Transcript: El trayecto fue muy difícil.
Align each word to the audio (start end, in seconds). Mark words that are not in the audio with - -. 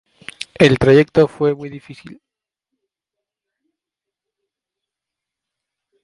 El 0.55 0.79
trayecto 0.79 1.27
fue 1.27 1.53
muy 1.53 1.69
difícil. 1.69 2.19